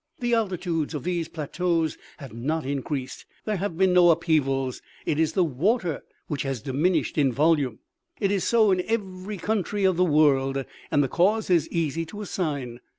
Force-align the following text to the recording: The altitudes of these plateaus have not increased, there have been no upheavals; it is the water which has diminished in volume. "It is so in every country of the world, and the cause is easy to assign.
The 0.19 0.33
altitudes 0.33 0.95
of 0.95 1.03
these 1.03 1.27
plateaus 1.27 1.95
have 2.17 2.33
not 2.33 2.65
increased, 2.65 3.23
there 3.45 3.57
have 3.57 3.77
been 3.77 3.93
no 3.93 4.09
upheavals; 4.09 4.81
it 5.05 5.19
is 5.19 5.33
the 5.33 5.43
water 5.43 6.01
which 6.25 6.41
has 6.41 6.59
diminished 6.63 7.19
in 7.19 7.31
volume. 7.31 7.77
"It 8.19 8.31
is 8.31 8.43
so 8.43 8.71
in 8.71 8.81
every 8.87 9.37
country 9.37 9.83
of 9.83 9.97
the 9.97 10.03
world, 10.03 10.65
and 10.89 11.03
the 11.03 11.07
cause 11.07 11.51
is 11.51 11.69
easy 11.69 12.03
to 12.07 12.21
assign. 12.21 12.79